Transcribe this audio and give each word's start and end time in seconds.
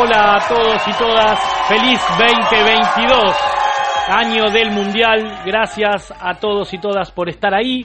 Hola 0.00 0.36
a 0.36 0.48
todos 0.48 0.80
y 0.86 0.92
todas, 0.96 1.40
feliz 1.66 2.00
2022, 2.16 3.36
año 4.06 4.48
del 4.48 4.70
Mundial, 4.70 5.40
gracias 5.44 6.14
a 6.20 6.38
todos 6.38 6.72
y 6.72 6.78
todas 6.78 7.10
por 7.10 7.28
estar 7.28 7.52
ahí. 7.52 7.84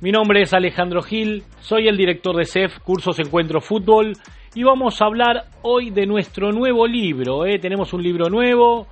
Mi 0.00 0.10
nombre 0.10 0.42
es 0.42 0.52
Alejandro 0.52 1.02
Gil, 1.02 1.44
soy 1.60 1.86
el 1.86 1.96
director 1.96 2.34
de 2.34 2.46
CEF, 2.46 2.80
Cursos 2.80 3.20
Encuentro 3.20 3.60
Fútbol, 3.60 4.14
y 4.56 4.64
vamos 4.64 5.00
a 5.00 5.04
hablar 5.04 5.44
hoy 5.62 5.90
de 5.90 6.04
nuestro 6.04 6.50
nuevo 6.50 6.84
libro. 6.88 7.46
¿eh? 7.46 7.60
Tenemos 7.60 7.92
un 7.92 8.02
libro 8.02 8.28
nuevo, 8.28 8.88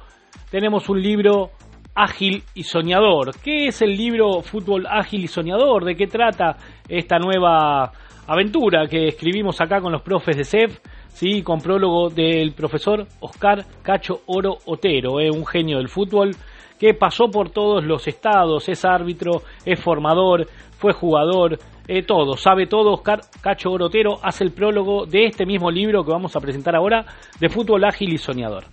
tenemos 0.48 0.88
un 0.88 1.02
libro 1.02 1.50
ágil 1.96 2.44
y 2.54 2.62
soñador. 2.62 3.32
¿Qué 3.42 3.66
es 3.66 3.82
el 3.82 3.96
libro 3.96 4.42
Fútbol 4.42 4.86
Ágil 4.88 5.24
y 5.24 5.26
Soñador? 5.26 5.84
¿De 5.84 5.96
qué 5.96 6.06
trata 6.06 6.56
esta 6.88 7.18
nueva 7.18 7.90
aventura 8.28 8.86
que 8.86 9.08
escribimos 9.08 9.60
acá 9.60 9.80
con 9.80 9.90
los 9.90 10.02
profes 10.02 10.36
de 10.36 10.44
CEF? 10.44 10.78
¿Sí? 11.18 11.42
con 11.42 11.60
prólogo 11.60 12.10
del 12.10 12.52
profesor 12.52 13.04
Oscar 13.18 13.64
Cacho 13.82 14.20
Oro 14.26 14.58
Otero, 14.66 15.18
¿eh? 15.18 15.28
un 15.30 15.44
genio 15.44 15.78
del 15.78 15.88
fútbol 15.88 16.30
que 16.78 16.94
pasó 16.94 17.28
por 17.28 17.50
todos 17.50 17.84
los 17.84 18.06
estados, 18.06 18.68
es 18.68 18.84
árbitro, 18.84 19.42
es 19.64 19.80
formador, 19.80 20.46
fue 20.78 20.92
jugador, 20.92 21.58
eh, 21.88 22.02
todo, 22.02 22.36
sabe 22.36 22.68
todo. 22.68 22.92
Oscar 22.92 23.20
Cacho 23.40 23.72
Oro 23.72 23.86
Otero 23.86 24.20
hace 24.22 24.44
el 24.44 24.52
prólogo 24.52 25.06
de 25.06 25.24
este 25.24 25.44
mismo 25.44 25.72
libro 25.72 26.04
que 26.04 26.12
vamos 26.12 26.36
a 26.36 26.40
presentar 26.40 26.76
ahora, 26.76 27.04
de 27.40 27.48
fútbol 27.48 27.84
ágil 27.84 28.12
y 28.12 28.18
soñador. 28.18 28.66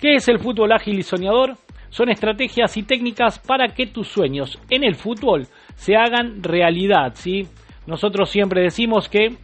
¿Qué 0.00 0.16
es 0.16 0.26
el 0.26 0.40
fútbol 0.40 0.72
ágil 0.72 0.98
y 0.98 1.04
soñador? 1.04 1.54
Son 1.90 2.08
estrategias 2.08 2.76
y 2.76 2.82
técnicas 2.82 3.38
para 3.38 3.68
que 3.68 3.86
tus 3.86 4.08
sueños 4.08 4.58
en 4.70 4.82
el 4.82 4.96
fútbol 4.96 5.46
se 5.76 5.94
hagan 5.94 6.42
realidad, 6.42 7.12
¿sí? 7.14 7.46
Nosotros 7.86 8.28
siempre 8.28 8.62
decimos 8.62 9.08
que 9.08 9.36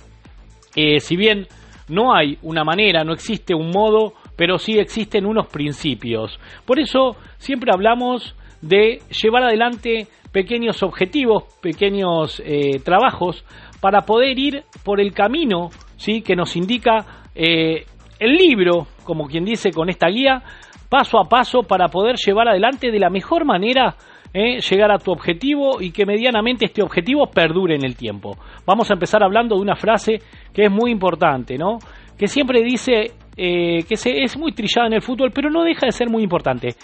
eh, 0.74 0.98
si 0.98 1.16
bien 1.16 1.46
no 1.88 2.14
hay 2.14 2.38
una 2.42 2.64
manera, 2.64 3.04
no 3.04 3.12
existe 3.12 3.54
un 3.54 3.70
modo, 3.70 4.14
pero 4.36 4.58
sí 4.58 4.78
existen 4.78 5.26
unos 5.26 5.46
principios. 5.48 6.38
Por 6.64 6.78
eso 6.78 7.16
siempre 7.38 7.70
hablamos 7.72 8.34
de 8.60 9.00
llevar 9.22 9.44
adelante 9.44 10.08
pequeños 10.32 10.82
objetivos, 10.82 11.44
pequeños 11.60 12.42
eh, 12.44 12.80
trabajos 12.84 13.44
para 13.80 14.02
poder 14.02 14.38
ir 14.38 14.64
por 14.84 15.00
el 15.00 15.12
camino 15.12 15.70
¿sí? 15.96 16.22
que 16.22 16.36
nos 16.36 16.56
indica 16.56 17.24
eh, 17.34 17.84
el 18.18 18.34
libro, 18.34 18.88
como 19.04 19.26
quien 19.26 19.44
dice 19.44 19.70
con 19.70 19.88
esta 19.88 20.08
guía, 20.08 20.42
paso 20.88 21.18
a 21.18 21.28
paso 21.28 21.62
para 21.62 21.88
poder 21.88 22.16
llevar 22.16 22.48
adelante 22.48 22.90
de 22.90 22.98
la 22.98 23.10
mejor 23.10 23.44
manera 23.44 23.96
¿eh? 24.32 24.58
llegar 24.60 24.90
a 24.90 24.98
tu 24.98 25.10
objetivo 25.12 25.80
y 25.80 25.90
que 25.90 26.06
medianamente 26.06 26.66
este 26.66 26.82
objetivo 26.82 27.26
perdure 27.26 27.74
en 27.74 27.84
el 27.84 27.96
tiempo. 27.96 28.36
Vamos 28.66 28.90
a 28.90 28.94
empezar 28.94 29.22
hablando 29.22 29.56
de 29.56 29.62
una 29.62 29.76
frase 29.76 30.18
que 30.52 30.64
es 30.64 30.70
muy 30.70 30.90
importante, 30.90 31.56
¿no? 31.56 31.78
Que 32.16 32.26
siempre 32.26 32.62
dice 32.62 33.12
eh, 33.36 33.84
que 33.88 33.96
se, 33.96 34.22
es 34.22 34.36
muy 34.36 34.52
trillada 34.52 34.88
en 34.88 34.94
el 34.94 35.02
fútbol, 35.02 35.30
pero 35.32 35.50
no 35.50 35.62
deja 35.62 35.86
de 35.86 35.92
ser 35.92 36.08
muy 36.10 36.22
importante. 36.22 36.74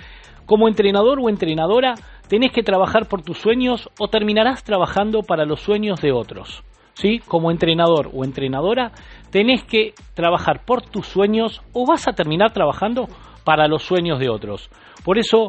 Como 0.47 0.69
entrenador 0.69 1.19
o 1.21 1.29
entrenadora, 1.29 1.95
tenés 2.29 2.53
que 2.53 2.63
trabajar 2.63 3.09
por 3.09 3.23
tus 3.23 3.39
sueños 3.39 3.89
o 3.99 4.09
terminarás 4.09 4.63
trabajando 4.63 5.23
para 5.23 5.45
los 5.45 5.61
sueños 5.61 6.01
de 6.01 6.13
otros. 6.13 6.63
¿Sí? 6.95 7.19
Como 7.27 7.51
entrenador 7.51 8.11
o 8.15 8.25
entrenadora, 8.25 8.93
tenés 9.31 9.65
que 9.65 9.95
trabajar 10.15 10.65
por 10.65 10.83
tus 10.83 11.09
sueños 11.09 11.61
o 11.73 11.85
vas 11.85 12.07
a 12.07 12.13
terminar 12.13 12.53
trabajando 12.53 13.09
para 13.45 13.67
los 13.67 13.83
sueños 13.83 14.21
de 14.21 14.29
otros. 14.29 14.71
Por 15.05 15.19
eso, 15.19 15.49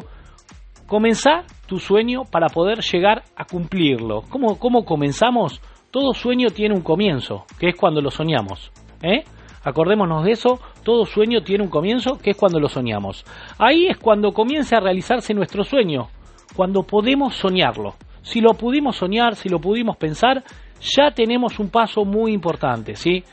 comenzá 0.88 1.44
tu 1.66 1.78
sueño 1.78 2.22
para 2.30 2.48
poder 2.48 2.80
llegar 2.80 3.24
a 3.36 3.44
cumplirlo. 3.44 4.22
¿Cómo, 4.28 4.58
cómo 4.58 4.84
comenzamos? 4.84 5.60
Todo 5.90 6.14
sueño 6.14 6.48
tiene 6.50 6.74
un 6.74 6.82
comienzo, 6.82 7.44
que 7.58 7.68
es 7.68 7.76
cuando 7.76 8.00
lo 8.00 8.10
soñamos. 8.10 8.70
¿eh? 9.02 9.24
Acordémonos 9.64 10.24
de 10.24 10.32
eso, 10.32 10.60
todo 10.84 11.04
sueño 11.04 11.42
tiene 11.42 11.64
un 11.64 11.70
comienzo, 11.70 12.18
que 12.18 12.30
es 12.30 12.36
cuando 12.36 12.60
lo 12.60 12.68
soñamos. 12.68 13.24
Ahí 13.58 13.86
es 13.86 13.98
cuando 13.98 14.32
comienza 14.32 14.76
a 14.76 14.80
realizarse 14.80 15.34
nuestro 15.34 15.64
sueño, 15.64 16.08
cuando 16.54 16.84
podemos 16.84 17.34
soñarlo. 17.34 17.94
Si 18.22 18.40
lo 18.40 18.54
pudimos 18.54 18.96
soñar, 18.96 19.34
si 19.34 19.48
lo 19.48 19.60
pudimos 19.60 19.96
pensar, 19.96 20.44
ya 20.80 21.10
tenemos 21.10 21.58
un 21.58 21.70
paso 21.70 22.04
muy 22.04 22.32
importante, 22.32 22.94
¿sí? 22.94 23.24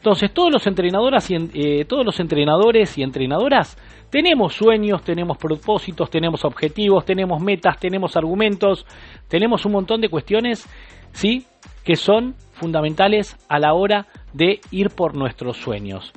Entonces, 0.00 0.32
todos 0.32 0.50
los 0.50 0.66
entrenadores 0.66 1.30
y, 1.30 1.36
eh, 1.52 1.84
todos 1.84 2.06
los 2.06 2.18
entrenadores 2.20 2.96
y 2.96 3.02
entrenadoras 3.02 3.76
tenemos 4.08 4.54
sueños, 4.54 5.04
tenemos 5.04 5.36
propósitos, 5.36 6.08
tenemos 6.08 6.42
objetivos, 6.46 7.04
tenemos 7.04 7.42
metas, 7.42 7.78
tenemos 7.78 8.16
argumentos, 8.16 8.86
tenemos 9.28 9.66
un 9.66 9.72
montón 9.72 10.00
de 10.00 10.08
cuestiones, 10.08 10.66
¿sí? 11.12 11.44
Que 11.84 11.96
son 11.96 12.34
fundamentales 12.60 13.36
a 13.48 13.58
la 13.58 13.72
hora 13.72 14.06
de 14.32 14.60
ir 14.70 14.90
por 14.90 15.16
nuestros 15.16 15.56
sueños. 15.56 16.12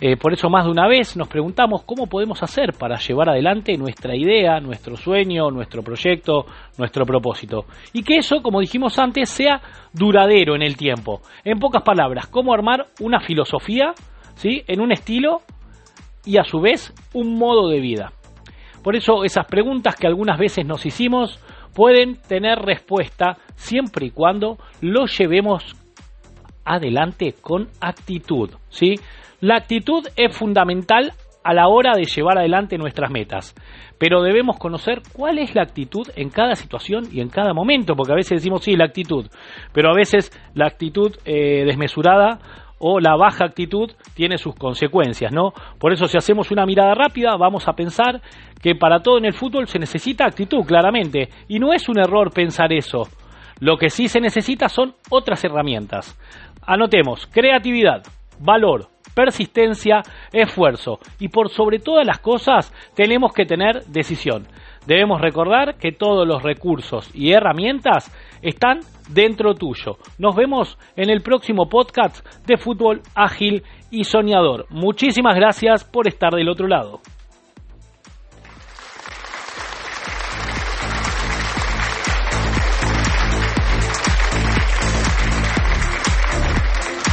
Eh, 0.00 0.16
por 0.16 0.32
eso 0.32 0.50
más 0.50 0.64
de 0.64 0.72
una 0.72 0.88
vez 0.88 1.16
nos 1.16 1.28
preguntamos 1.28 1.84
cómo 1.84 2.08
podemos 2.08 2.42
hacer 2.42 2.72
para 2.72 2.98
llevar 2.98 3.28
adelante 3.28 3.76
nuestra 3.78 4.16
idea, 4.16 4.58
nuestro 4.58 4.96
sueño, 4.96 5.50
nuestro 5.50 5.82
proyecto, 5.82 6.46
nuestro 6.76 7.06
propósito. 7.06 7.64
Y 7.92 8.02
que 8.02 8.16
eso, 8.16 8.42
como 8.42 8.60
dijimos 8.60 8.98
antes, 8.98 9.30
sea 9.30 9.60
duradero 9.92 10.56
en 10.56 10.62
el 10.62 10.76
tiempo. 10.76 11.20
En 11.44 11.60
pocas 11.60 11.82
palabras, 11.82 12.26
cómo 12.26 12.52
armar 12.52 12.86
una 13.00 13.20
filosofía, 13.20 13.92
¿sí? 14.34 14.62
En 14.66 14.80
un 14.80 14.90
estilo 14.90 15.42
y 16.24 16.38
a 16.38 16.44
su 16.44 16.60
vez 16.60 16.92
un 17.14 17.38
modo 17.38 17.68
de 17.68 17.80
vida. 17.80 18.12
Por 18.82 18.96
eso 18.96 19.24
esas 19.24 19.46
preguntas 19.46 19.96
que 19.96 20.08
algunas 20.08 20.38
veces 20.38 20.66
nos 20.66 20.84
hicimos 20.84 21.38
pueden 21.74 22.20
tener 22.28 22.58
respuesta 22.58 23.38
siempre 23.54 24.06
y 24.06 24.10
cuando 24.10 24.58
lo 24.80 25.06
llevemos 25.06 25.76
adelante 26.64 27.34
con 27.40 27.68
actitud, 27.80 28.50
¿sí? 28.68 28.94
La 29.40 29.56
actitud 29.56 30.06
es 30.16 30.36
fundamental 30.36 31.12
a 31.44 31.52
la 31.52 31.68
hora 31.68 31.92
de 31.94 32.04
llevar 32.04 32.38
adelante 32.38 32.78
nuestras 32.78 33.10
metas, 33.10 33.54
pero 33.98 34.22
debemos 34.22 34.58
conocer 34.58 35.02
cuál 35.12 35.38
es 35.38 35.54
la 35.54 35.62
actitud 35.62 36.08
en 36.16 36.30
cada 36.30 36.54
situación 36.54 37.04
y 37.12 37.20
en 37.20 37.28
cada 37.28 37.52
momento, 37.52 37.94
porque 37.94 38.12
a 38.12 38.16
veces 38.16 38.40
decimos 38.40 38.64
sí, 38.64 38.76
la 38.76 38.86
actitud, 38.86 39.26
pero 39.72 39.90
a 39.90 39.94
veces 39.94 40.32
la 40.54 40.66
actitud 40.66 41.14
eh, 41.26 41.64
desmesurada 41.66 42.38
o 42.78 43.00
la 43.00 43.16
baja 43.16 43.44
actitud 43.44 43.90
tiene 44.14 44.38
sus 44.38 44.54
consecuencias, 44.54 45.32
¿no? 45.32 45.52
Por 45.78 45.92
eso 45.92 46.06
si 46.06 46.16
hacemos 46.16 46.50
una 46.50 46.66
mirada 46.66 46.94
rápida 46.94 47.36
vamos 47.36 47.68
a 47.68 47.74
pensar 47.74 48.20
que 48.62 48.74
para 48.74 49.00
todo 49.00 49.18
en 49.18 49.26
el 49.26 49.34
fútbol 49.34 49.68
se 49.68 49.78
necesita 49.78 50.26
actitud, 50.26 50.64
claramente, 50.66 51.28
y 51.48 51.58
no 51.58 51.72
es 51.72 51.88
un 51.88 51.98
error 51.98 52.32
pensar 52.32 52.72
eso. 52.72 53.02
Lo 53.60 53.76
que 53.76 53.90
sí 53.90 54.08
se 54.08 54.20
necesita 54.20 54.68
son 54.68 54.94
otras 55.10 55.44
herramientas. 55.44 56.18
Anotemos, 56.66 57.26
creatividad, 57.26 58.02
valor, 58.40 58.88
persistencia, 59.14 60.02
esfuerzo 60.32 60.98
y 61.20 61.28
por 61.28 61.50
sobre 61.50 61.78
todas 61.78 62.06
las 62.06 62.18
cosas 62.18 62.72
tenemos 62.94 63.32
que 63.32 63.46
tener 63.46 63.84
decisión. 63.86 64.46
Debemos 64.86 65.20
recordar 65.20 65.76
que 65.76 65.92
todos 65.92 66.26
los 66.26 66.42
recursos 66.42 67.10
y 67.14 67.32
herramientas 67.32 68.14
están 68.42 68.80
dentro 69.08 69.54
tuyo. 69.54 69.96
Nos 70.18 70.36
vemos 70.36 70.78
en 70.96 71.10
el 71.10 71.22
próximo 71.22 71.68
podcast 71.68 72.26
de 72.46 72.58
Fútbol 72.58 73.00
Ágil 73.14 73.62
y 73.90 74.04
Soñador. 74.04 74.66
Muchísimas 74.70 75.36
gracias 75.36 75.84
por 75.84 76.06
estar 76.06 76.32
del 76.32 76.48
otro 76.48 76.66
lado. 76.66 77.00